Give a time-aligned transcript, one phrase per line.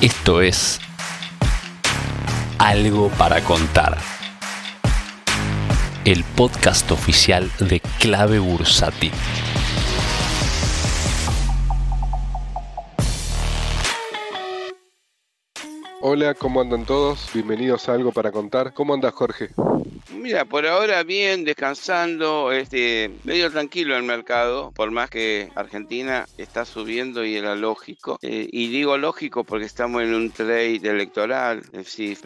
[0.00, 0.78] Esto es
[2.60, 3.98] Algo para contar.
[6.04, 9.10] El podcast oficial de Clave Bursati.
[16.00, 17.28] Hola, ¿cómo andan todos?
[17.34, 18.74] Bienvenidos a Algo para Contar.
[18.74, 19.50] ¿Cómo andas, Jorge?
[20.18, 26.64] Mira, por ahora bien, descansando, este, medio tranquilo el mercado, por más que Argentina está
[26.64, 28.18] subiendo y era lógico.
[28.22, 32.18] Eh, y digo lógico porque estamos en un trade electoral, es decir,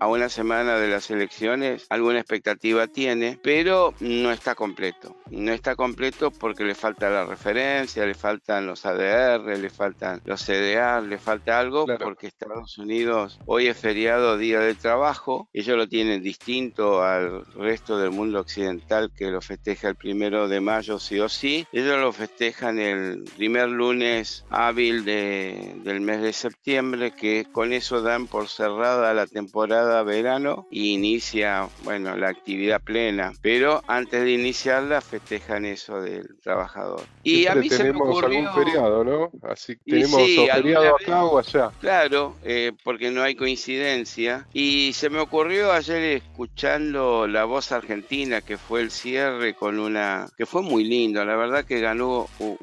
[0.00, 5.14] a una semana de las elecciones alguna expectativa tiene, pero no está completo.
[5.30, 10.42] No está completo porque le falta la referencia, le faltan los ADR, le faltan los
[10.44, 15.88] CDA, le falta algo porque Estados Unidos hoy es feriado, día de trabajo, ellos lo
[15.88, 21.18] tienen distinto al resto del mundo occidental que lo festeja el primero de mayo sí
[21.20, 21.66] o sí.
[21.72, 28.02] Ellos lo festejan el primer lunes hábil de, del mes de septiembre, que con eso
[28.02, 33.32] dan por cerrada la temporada verano y inicia, bueno, la actividad plena.
[33.42, 37.02] Pero antes de iniciarla festejan eso del trabajador.
[37.22, 38.38] Y a mí tenemos se me ocurrió...
[38.38, 39.30] algún feriado, ¿no?
[39.42, 41.70] Así tenemos feriado acá o allá.
[41.80, 44.46] Claro, eh, porque no hay coincidencia.
[44.52, 50.28] Y se me ocurrió ayer escuchando la voz argentina que fue el cierre con una
[50.36, 51.24] que fue muy lindo.
[51.24, 52.58] La verdad que ganó un,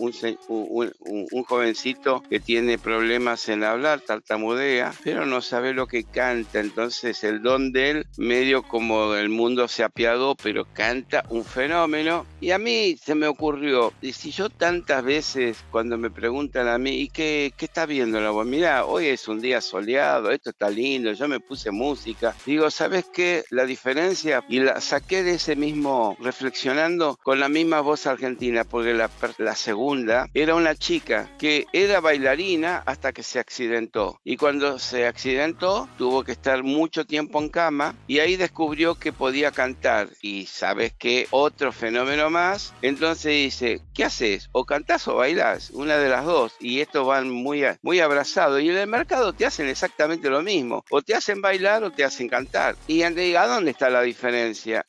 [0.48, 6.59] un, jovencito que tiene problemas en hablar tartamudea pero no sabe lo que canta.
[6.59, 12.26] Entonces el don de él medio como el mundo se apiadó pero canta un fenómeno.
[12.42, 16.78] Y a mí se me ocurrió y si yo tantas veces cuando me preguntan a
[16.78, 20.52] mí y qué, qué está viendo la voz mira hoy es un día soleado esto
[20.52, 22.36] está lindo yo me puse música.
[22.45, 27.81] Digo sabes qué la diferencia y la saqué de ese mismo, reflexionando con la misma
[27.81, 33.39] voz argentina, porque la, la segunda era una chica que era bailarina hasta que se
[33.39, 34.19] accidentó.
[34.23, 39.13] Y cuando se accidentó, tuvo que estar mucho tiempo en cama y ahí descubrió que
[39.13, 40.09] podía cantar.
[40.21, 44.49] Y sabes que otro fenómeno más, entonces dice, ¿qué haces?
[44.52, 46.53] O cantás o bailás, una de las dos.
[46.59, 48.61] Y estos van muy, muy abrazados.
[48.61, 50.86] Y en el mercado te hacen exactamente lo mismo.
[50.89, 52.75] O te hacen bailar o te hacen cantar.
[52.87, 54.34] Y ¿a dónde está la diferencia?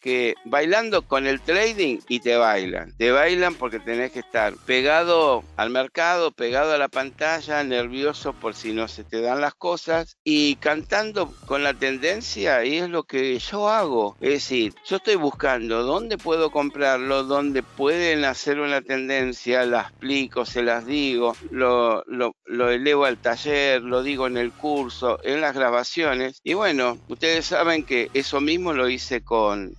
[0.01, 2.93] Que bailando con el trading y te bailan.
[2.97, 8.55] Te bailan porque tenés que estar pegado al mercado, pegado a la pantalla, nervioso por
[8.55, 13.05] si no se te dan las cosas y cantando con la tendencia y es lo
[13.05, 14.17] que yo hago.
[14.21, 20.45] Es decir, yo estoy buscando dónde puedo comprarlo, dónde pueden hacer una tendencia, la explico,
[20.45, 25.41] se las digo, lo, lo, lo elevo al taller, lo digo en el curso, en
[25.41, 29.36] las grabaciones y bueno, ustedes saben que eso mismo lo hice con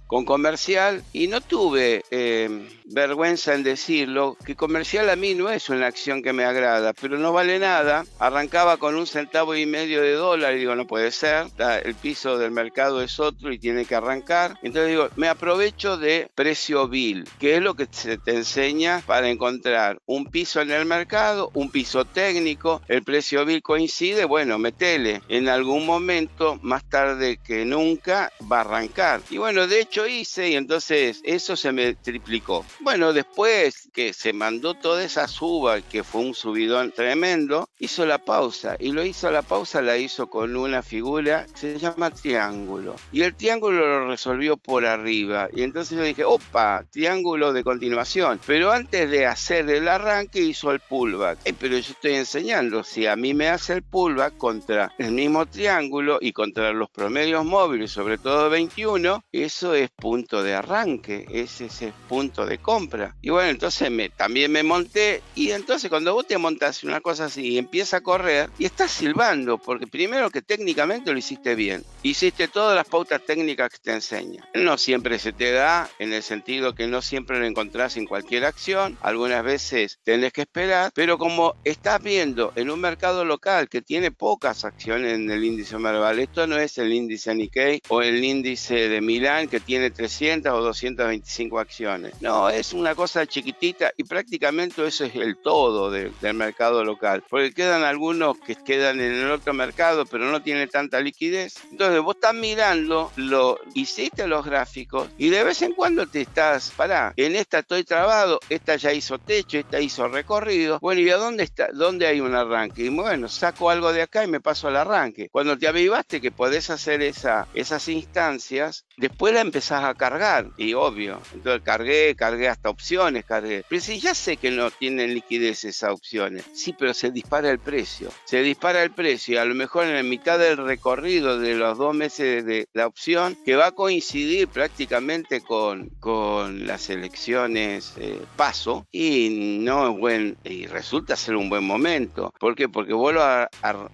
[0.07, 5.69] con comercial y no tuve eh, vergüenza en decirlo, que comercial a mí no es
[5.69, 8.05] una acción que me agrada, pero no vale nada.
[8.19, 11.47] Arrancaba con un centavo y medio de dólar y digo, no puede ser,
[11.83, 14.57] el piso del mercado es otro y tiene que arrancar.
[14.63, 19.29] Entonces digo, me aprovecho de precio bill, que es lo que se te enseña para
[19.29, 25.21] encontrar un piso en el mercado, un piso técnico, el precio bill coincide, bueno, metele.
[25.27, 29.21] En algún momento, más tarde que nunca, va a arrancar.
[29.29, 32.65] Y bueno, de hecho hice y entonces eso se me triplicó.
[32.79, 38.17] Bueno, después que se mandó toda esa suba, que fue un subidón tremendo, hizo la
[38.17, 38.75] pausa.
[38.79, 42.95] Y lo hizo la pausa, la hizo con una figura se llama triángulo.
[43.11, 45.49] Y el triángulo lo resolvió por arriba.
[45.53, 48.39] Y entonces yo dije, opa, triángulo de continuación.
[48.45, 51.39] Pero antes de hacer el arranque hizo el pullback.
[51.59, 56.17] pero yo estoy enseñando, si a mí me hace el pullback contra el mismo triángulo
[56.21, 61.81] y contra los promedios móviles, sobre todo 21, eso es punto de arranque, ese es
[61.81, 63.15] el punto de compra.
[63.21, 67.25] Y bueno, entonces me, también me monté y entonces cuando vos te montas una cosa
[67.25, 71.83] así y empieza a correr y estás silbando, porque primero que técnicamente lo hiciste bien,
[72.03, 74.45] hiciste todas las pautas técnicas que te enseñan.
[74.53, 78.45] No siempre se te da, en el sentido que no siempre lo encontrás en cualquier
[78.45, 83.81] acción, algunas veces tenés que esperar, pero como estás viendo en un mercado local que
[83.81, 88.23] tiene pocas acciones en el índice Merval, esto no es el índice Nikkei o el
[88.23, 92.13] índice de Milán que tiene 300 o 225 acciones.
[92.21, 97.23] No, es una cosa chiquitita y prácticamente eso es el todo del mercado local.
[97.27, 101.55] Porque quedan algunos que quedan en el otro mercado, pero no tiene tanta liquidez.
[101.71, 106.71] Entonces vos estás mirando, lo hiciste los gráficos y de vez en cuando te estás,
[106.77, 110.77] pará, en esta estoy trabado, esta ya hizo techo, esta hizo recorrido.
[110.79, 111.69] Bueno, ¿y a dónde está?
[111.73, 112.83] ¿Dónde hay un arranque?
[112.83, 115.29] Y bueno, saco algo de acá y me paso al arranque.
[115.31, 120.73] Cuando te avivaste que podés hacer esa, esas instancias, después la empezás a cargar, y
[120.73, 121.21] obvio.
[121.33, 123.63] Entonces cargué, cargué hasta opciones, cargué.
[123.67, 127.59] Pero si ya sé que no tienen liquidez esas opciones, sí, pero se dispara el
[127.59, 128.09] precio.
[128.25, 131.77] Se dispara el precio y a lo mejor en la mitad del recorrido de los
[131.77, 138.19] dos meses de la opción, que va a coincidir prácticamente con, con las elecciones eh,
[138.35, 142.33] paso, y no es buen, y resulta ser un buen momento.
[142.39, 142.67] ¿Por qué?
[142.67, 143.23] Porque vos lo,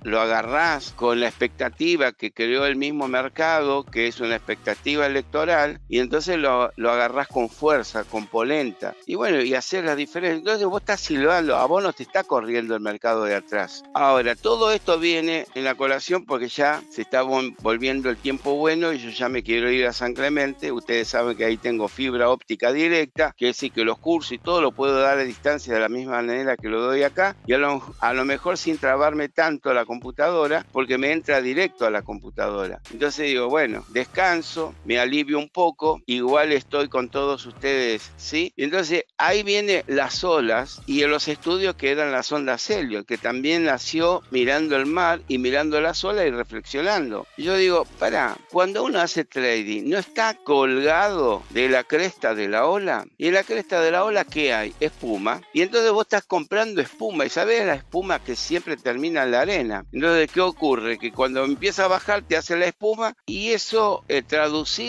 [0.04, 5.80] lo agarrás con la expectativa que creó el mismo mercado, que es una expectativa electoral,
[5.88, 8.96] y entonces lo, lo agarrás con fuerza, con polenta.
[9.06, 10.40] Y bueno, y hacer la diferencia.
[10.40, 13.84] Entonces vos estás silbando, a vos no te está corriendo el mercado de atrás.
[13.94, 18.94] Ahora, todo esto viene en la colación porque ya se está volviendo el tiempo bueno
[18.94, 20.72] y yo ya me quiero ir a San Clemente.
[20.72, 24.62] Ustedes saben que ahí tengo fibra óptica directa, que decir que los cursos y todo
[24.62, 27.58] lo puedo dar a distancia de la misma manera que lo doy acá y a
[27.58, 32.02] lo, a lo mejor sin trabarme tanto la computadora porque me entra directo a la
[32.02, 32.80] computadora.
[32.92, 38.54] Entonces digo, bueno, descanso, me alivio un poco, igual estoy con todos ustedes, ¿sí?
[38.58, 43.66] entonces ahí viene las olas y en los estudios quedan las ondas Helio, que también
[43.66, 47.28] nació mirando el mar y mirando las olas y reflexionando.
[47.38, 52.68] Yo digo, para, cuando uno hace trading, ¿no está colgado de la cresta de la
[52.68, 53.06] ola?
[53.18, 54.74] Y en la cresta de la ola, ¿qué hay?
[54.80, 55.42] Espuma.
[55.54, 59.42] Y entonces vos estás comprando espuma y sabes la espuma que siempre termina en la
[59.42, 59.86] arena.
[59.92, 60.98] Entonces, ¿qué ocurre?
[60.98, 64.22] Que cuando empieza a bajar te hace la espuma y eso eh,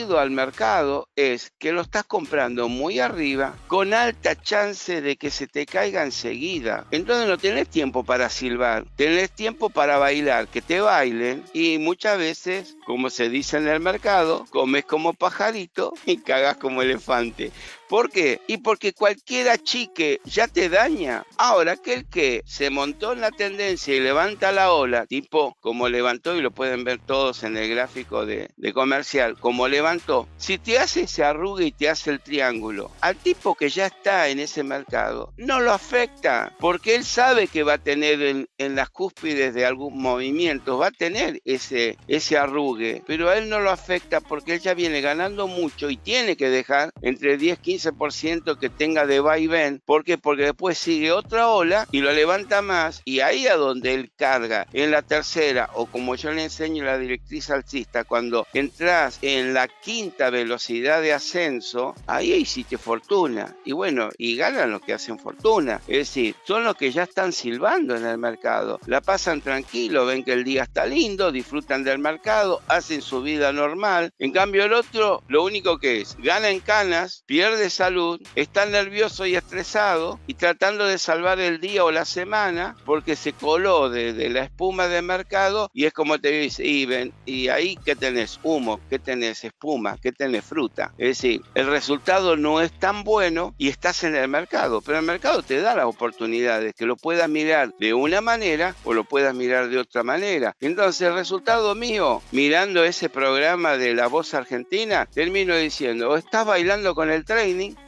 [0.03, 5.47] al mercado es que lo estás comprando muy arriba con alta chance de que se
[5.47, 6.85] te caiga enseguida.
[6.91, 12.19] Entonces no tenés tiempo para silbar, tenés tiempo para bailar, que te bailen y muchas
[12.19, 17.53] veces, como se dice en el mercado, comes como pajarito y cagas como elefante.
[17.89, 18.41] ¿Por qué?
[18.47, 21.27] Y porque cualquiera chique ya te daña.
[21.37, 26.35] Ahora, aquel que se montó en la tendencia y levanta la ola, tipo como levantó,
[26.37, 31.03] y lo pueden ver todos en el gráfico de, comercial, como levantó, si te hace
[31.03, 35.33] ese arrugue y te hace el triángulo, al tipo que ya está en ese mercado,
[35.37, 40.01] no lo afecta, porque él sabe que va a tener en, las cúspides de algún
[40.01, 44.61] movimiento, va a tener ese, ese arrugue, pero a él no lo afecta porque él
[44.61, 47.74] ya viene ganando mucho y tiene que dejar entre 10, 15
[48.11, 49.83] ciento que tenga de vaivén.
[49.85, 50.19] ¿Por qué?
[50.19, 54.67] Porque después sigue otra ola y lo levanta más y ahí a donde él carga
[54.73, 59.69] en la tercera o como yo le enseño la directriz alcista, cuando entras en la
[59.69, 63.57] quinta velocidad de ascenso, ahí hiciste fortuna.
[63.65, 65.81] Y bueno, y ganan los que hacen fortuna.
[65.87, 68.81] Es decir, son los que ya están silbando en el mercado.
[68.87, 73.53] La pasan tranquilo, ven que el día está lindo, disfrutan del mercado, hacen su vida
[73.53, 74.13] normal.
[74.19, 79.27] En cambio el otro, lo único que es, gana en canas, pierde salud, está nervioso
[79.27, 84.29] y estresado y tratando de salvar el día o la semana porque se coló de,
[84.31, 88.41] la espuma de mercado y es como te dice, y, ven, y ahí que tenés
[88.43, 90.93] humo, que tenés espuma, que tenés fruta.
[90.99, 95.05] Es decir, el resultado no es tan bueno y estás en el mercado, pero el
[95.05, 99.35] mercado te da las oportunidades, que lo puedas mirar de una manera o lo puedas
[99.35, 100.55] mirar de otra manera.
[100.61, 106.47] Entonces el resultado mío, mirando ese programa de La Voz Argentina, termino diciendo, o estás
[106.47, 107.25] bailando con el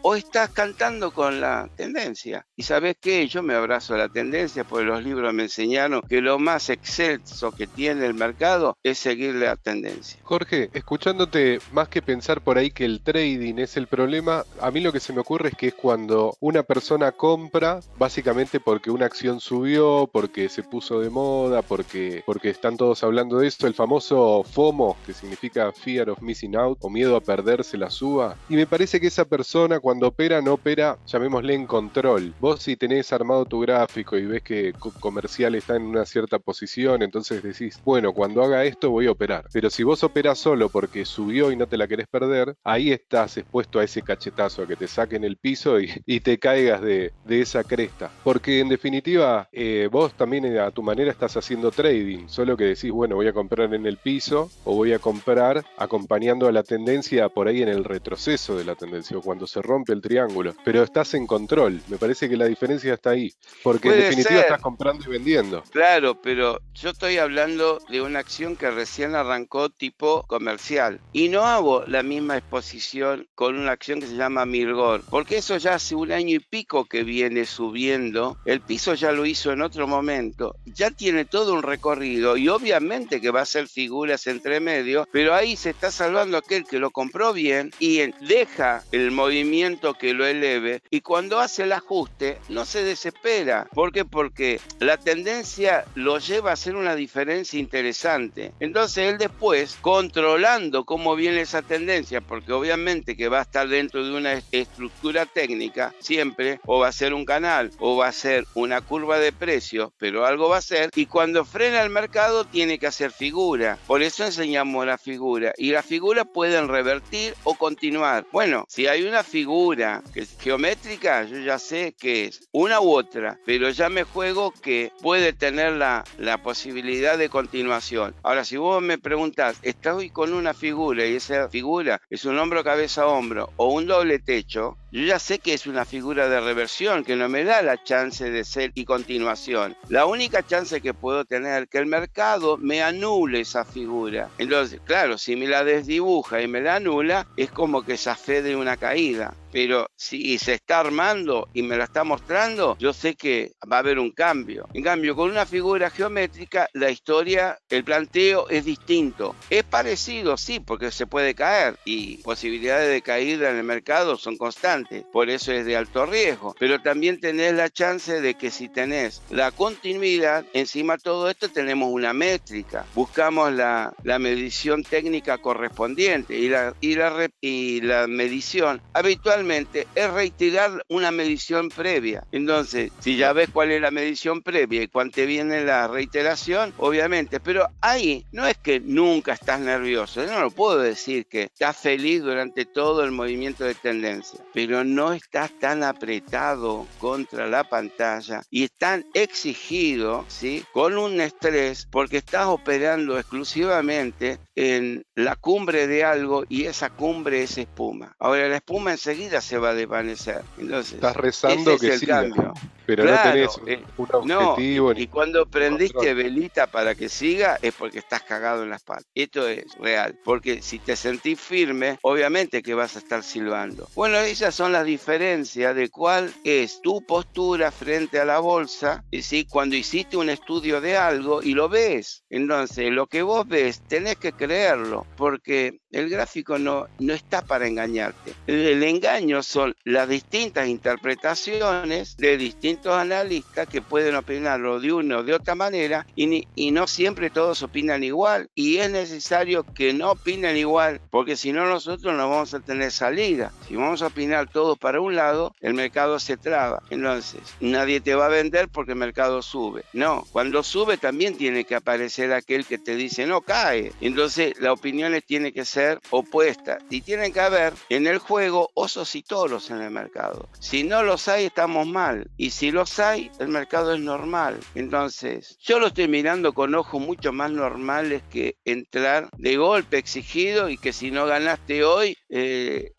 [0.02, 2.46] o estás cantando con la tendencia.
[2.56, 6.20] Y sabes qué, yo me abrazo a la tendencia porque los libros me enseñaron que
[6.20, 10.18] lo más excelso que tiene el mercado es seguir la tendencia.
[10.22, 14.80] Jorge, escuchándote, más que pensar por ahí que el trading es el problema, a mí
[14.80, 19.06] lo que se me ocurre es que es cuando una persona compra básicamente porque una
[19.06, 23.75] acción subió, porque se puso de moda, porque, porque están todos hablando de esto, el
[23.75, 28.37] famoso FOMO, que significa Fear of Missing Out o miedo a perderse la suba.
[28.49, 32.34] Y me parece que esa persona cuando opera no opera, llamémosle en control.
[32.40, 37.02] Vos si tenés armado tu gráfico y ves que comercial está en una cierta posición,
[37.02, 39.46] entonces decís, bueno, cuando haga esto voy a operar.
[39.52, 43.38] Pero si vos operas solo porque subió y no te la querés perder, ahí estás
[43.38, 45.86] expuesto a ese cachetazo, a que te saquen el piso y,
[46.20, 48.10] te caigas de, esa cresta.
[48.25, 52.64] Porque en definitiva, eh, vos también eh, a tu manera estás haciendo trading, solo que
[52.64, 56.62] decís, bueno, voy a comprar en el piso o voy a comprar acompañando a la
[56.62, 60.03] tendencia por ahí en el retroceso de la tendencia o cuando se se rompe el
[60.03, 61.81] triángulo, pero estás en control.
[61.88, 65.62] Me parece que la diferencia está ahí, porque en definitiva estás comprando y vendiendo.
[65.71, 71.47] Claro, pero yo estoy hablando de una acción que recién arrancó tipo comercial y no
[71.47, 75.95] hago la misma exposición con una acción que se llama Mirgor, porque eso ya hace
[75.95, 80.57] un año y pico que viene subiendo, el piso ya lo hizo en otro momento,
[80.67, 85.33] ya tiene todo un recorrido y obviamente que va a ser figuras entre medio, pero
[85.33, 90.14] ahí se está salvando aquel que lo compró bien y deja el movimiento movimiento que
[90.14, 93.69] lo eleve y cuando hace el ajuste no se desespera.
[93.75, 94.07] ¿Por qué?
[94.07, 98.52] Porque la tendencia lo lleva a hacer una diferencia interesante.
[98.61, 104.05] Entonces él después, controlando cómo viene esa tendencia, porque obviamente que va a estar dentro
[104.05, 108.47] de una estructura técnica, siempre, o va a ser un canal, o va a ser
[108.55, 112.78] una curva de precios, pero algo va a ser, y cuando frena el mercado tiene
[112.78, 113.78] que hacer figura.
[113.87, 115.52] Por eso enseñamos la figura.
[115.59, 118.26] Y las figuras pueden revertir o continuar.
[118.33, 122.90] Bueno, si hay una figura que es geométrica, yo ya sé que es una u
[122.90, 128.14] otra, pero ya me juego que puede tener la, la posibilidad de continuación.
[128.23, 132.64] Ahora, si vos me preguntas, estoy con una figura y esa figura es un hombro,
[132.64, 137.05] cabeza, hombro o un doble techo, yo ya sé que es una figura de reversión
[137.05, 139.76] que no me da la chance de ser y continuación.
[139.91, 144.31] La única chance que puedo tener que el mercado me anule esa figura.
[144.38, 148.41] Entonces, claro, si me la desdibuja y me la anula, es como que se fe
[148.41, 153.14] de una caída pero si se está armando y me la está mostrando, yo sé
[153.14, 154.68] que va a haber un cambio.
[154.75, 159.34] En cambio, con una figura geométrica, la historia, el planteo es distinto.
[159.48, 164.36] Es parecido, sí, porque se puede caer y posibilidades de caída en el mercado son
[164.36, 166.54] constantes, por eso es de alto riesgo.
[166.58, 171.48] Pero también tenés la chance de que si tenés la continuidad, encima de todo esto
[171.48, 172.84] tenemos una métrica.
[172.94, 180.11] Buscamos la, la medición técnica correspondiente y la, y la, y la medición habitualmente es
[180.12, 182.25] reiterar una medición previa.
[182.33, 187.41] Entonces, si ya ves cuál es la medición previa y cuánto viene la reiteración, obviamente,
[187.41, 191.76] pero ahí no es que nunca estás nervioso, yo no lo puedo decir que estás
[191.76, 198.43] feliz durante todo el movimiento de tendencia, pero no estás tan apretado contra la pantalla
[198.50, 200.65] y están exigido, ¿sí?
[200.73, 207.42] Con un estrés porque estás operando exclusivamente en la cumbre de algo y esa cumbre
[207.42, 208.16] es espuma.
[208.18, 210.42] Ahora la espuma enseguida se va a desvanecer.
[210.58, 212.54] Entonces, estás rezando que el cambio.
[212.87, 214.93] Pero no tenés un, eh, objetivo.
[214.93, 219.05] y cuando prendiste velita para que siga es porque estás cagado en la espalda.
[219.14, 220.19] Esto es real.
[220.25, 223.88] Porque si te sentís firme, obviamente que vas a estar silbando.
[223.95, 229.05] Bueno, esas son las diferencias de cuál es tu postura frente a la bolsa.
[229.11, 232.23] Y si cuando hiciste un estudio de algo y lo ves.
[232.31, 235.07] Entonces, lo que vos ves, tenés que creerlo.
[235.16, 238.35] Porque el gráfico no, no está para engañarte.
[238.47, 245.23] El, engaño son las distintas interpretaciones de distintos analistas que pueden opinarlo de una o
[245.23, 248.50] de otra manera y, y no siempre todos opinan igual.
[248.55, 252.93] Y es necesario que no opinen igual porque si no nosotros no vamos a tener
[252.93, 253.53] salida.
[253.67, 256.83] Si vamos a opinar todos para un lado, el mercado se traba.
[256.91, 259.85] Entonces, nadie te va a vender porque el mercado sube.
[259.95, 263.93] No, cuando sube también tiene que aparecer aquel que te dice no cae.
[264.03, 269.14] Entonces, las opiniones tienen que ser opuesta y tienen que haber en el juego osos
[269.14, 270.49] y toros en el mercado.
[270.61, 272.31] Si no los hay, estamos mal.
[272.37, 274.61] Y si los hay, el mercado es normal.
[274.75, 280.69] Entonces, yo lo estoy mirando con ojos mucho más normales que entrar de golpe exigido
[280.69, 282.93] y que si no ganaste hoy, eh,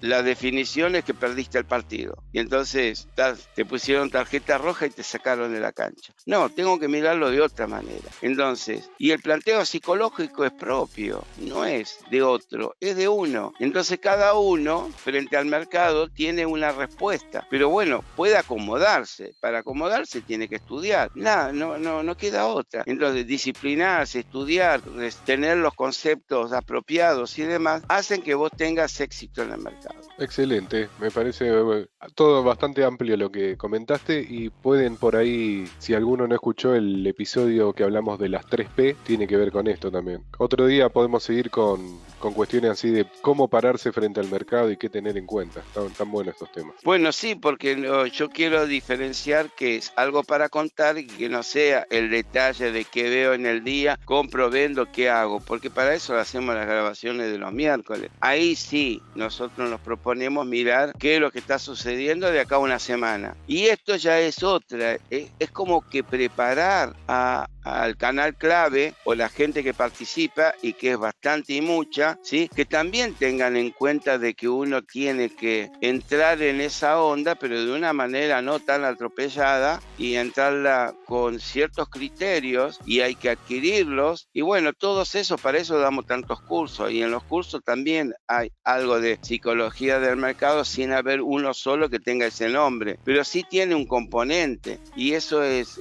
[0.00, 2.22] la definición es que perdiste el partido.
[2.32, 3.08] Y entonces
[3.54, 6.12] te pusieron tarjeta roja y te sacaron de la cancha.
[6.26, 8.10] No, tengo que mirarlo de otra manera.
[8.20, 13.54] Entonces, y el planteo psicológico es propio, no es de otro, es de uno.
[13.58, 17.46] Entonces cada uno frente al mercado tiene una respuesta.
[17.50, 19.34] Pero bueno, puede acomodarse.
[19.40, 21.10] Para acomodarse tiene que estudiar.
[21.14, 22.82] Nada, no, no, no queda otra.
[22.84, 24.82] Entonces disciplinarse, estudiar,
[25.24, 29.98] tener los conceptos apropiados y demás, hacen que vos tengas éxito en el mercado.
[30.18, 35.94] Excelente, me parece eh, todo bastante amplio lo que comentaste y pueden por ahí, si
[35.94, 39.90] alguno no escuchó el episodio que hablamos de las 3P, tiene que ver con esto
[39.90, 40.22] también.
[40.38, 44.76] Otro día podemos seguir con con cuestiones así de cómo pararse frente al mercado y
[44.76, 45.60] qué tener en cuenta.
[45.60, 46.76] Están, buenos estos temas.
[46.84, 51.86] Bueno, sí, porque yo quiero diferenciar que es algo para contar y que no sea
[51.90, 56.16] el detalle de qué veo en el día, compro, vendo, qué hago, porque para eso
[56.16, 58.10] hacemos las grabaciones de los miércoles.
[58.20, 62.60] Ahí sí, nosotros nos proponemos mirar qué es lo que está sucediendo de acá a
[62.60, 63.34] una semana.
[63.46, 69.28] Y esto ya es otra, es como que preparar a, al canal clave o la
[69.28, 72.48] gente que participa y que es bastante y mucha, ¿sí?
[72.54, 77.64] que también tengan en cuenta de que uno tiene que entrar en esa onda, pero
[77.64, 84.28] de una manera no tan atropellada y entrarla con ciertos criterios y hay que adquirirlos.
[84.32, 88.50] Y bueno, todos esos, para eso damos tantos cursos y en los cursos también hay
[88.64, 93.44] algo de psicología del mercado sin haber uno solo que tenga ese nombre, pero sí
[93.48, 95.80] tiene un componente y eso es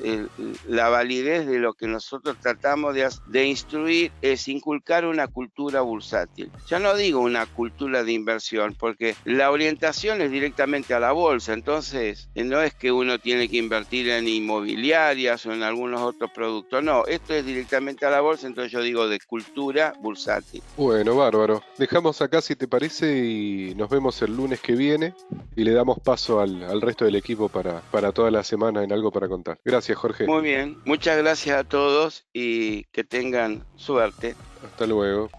[0.68, 6.52] la validez de lo que nosotros tratamos de, de instruir, es inculcar una cultura bursátil.
[6.68, 11.54] Ya no digo una cultura de inversión, porque la orientación es directamente a la bolsa,
[11.54, 16.84] entonces no es que uno tiene que invertir en inmobiliarias o en algunos otros productos,
[16.84, 20.62] no, esto es directamente a la bolsa, entonces yo digo de cultura bursátil.
[20.78, 21.62] Bueno, bárbaro.
[21.78, 25.14] Dejamos acá si te parece y nos vemos el lunes que viene
[25.56, 29.12] y le damos paso al, resto del equipo para, para toda la semana en algo
[29.12, 29.60] para contar.
[29.64, 30.26] Gracias, Jorge.
[30.26, 34.36] Muy bien, muchas gracias a todos y que tengan suerte.
[34.66, 35.30] Hasta luego.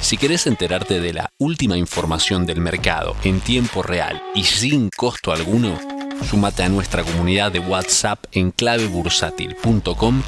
[0.00, 5.32] Si querés enterarte de la última información del mercado en tiempo real y sin costo
[5.32, 5.78] alguno,
[6.28, 10.22] sumate a nuestra comunidad de WhatsApp en clavebursátil.com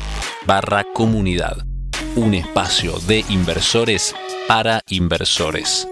[0.47, 1.67] barra comunidad,
[2.15, 4.15] un espacio de inversores
[4.49, 5.87] para inversores.